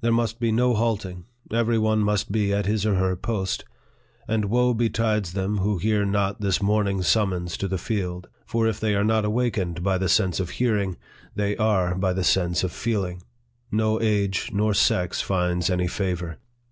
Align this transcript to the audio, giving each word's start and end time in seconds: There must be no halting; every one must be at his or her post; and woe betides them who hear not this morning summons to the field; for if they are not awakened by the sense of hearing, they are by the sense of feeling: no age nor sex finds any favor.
There 0.00 0.10
must 0.10 0.40
be 0.40 0.50
no 0.50 0.74
halting; 0.74 1.26
every 1.52 1.78
one 1.78 2.00
must 2.00 2.32
be 2.32 2.52
at 2.52 2.66
his 2.66 2.84
or 2.84 2.96
her 2.96 3.14
post; 3.14 3.64
and 4.26 4.46
woe 4.46 4.74
betides 4.74 5.32
them 5.32 5.58
who 5.58 5.78
hear 5.78 6.04
not 6.04 6.40
this 6.40 6.60
morning 6.60 7.02
summons 7.02 7.56
to 7.58 7.68
the 7.68 7.78
field; 7.78 8.26
for 8.44 8.66
if 8.66 8.80
they 8.80 8.96
are 8.96 9.04
not 9.04 9.24
awakened 9.24 9.84
by 9.84 9.96
the 9.96 10.08
sense 10.08 10.40
of 10.40 10.50
hearing, 10.50 10.96
they 11.36 11.56
are 11.56 11.94
by 11.94 12.12
the 12.12 12.24
sense 12.24 12.64
of 12.64 12.72
feeling: 12.72 13.22
no 13.70 14.00
age 14.00 14.50
nor 14.52 14.74
sex 14.74 15.20
finds 15.20 15.70
any 15.70 15.86
favor. 15.86 16.38